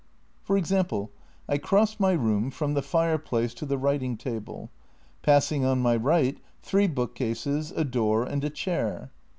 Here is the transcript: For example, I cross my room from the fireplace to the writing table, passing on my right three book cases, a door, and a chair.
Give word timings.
For 0.41 0.57
example, 0.57 1.11
I 1.47 1.59
cross 1.59 1.99
my 1.99 2.13
room 2.13 2.49
from 2.49 2.73
the 2.73 2.81
fireplace 2.81 3.53
to 3.53 3.67
the 3.67 3.77
writing 3.77 4.17
table, 4.17 4.71
passing 5.21 5.63
on 5.63 5.79
my 5.79 5.95
right 5.95 6.39
three 6.63 6.87
book 6.87 7.13
cases, 7.13 7.69
a 7.73 7.83
door, 7.83 8.23
and 8.23 8.43
a 8.43 8.49
chair. 8.49 9.11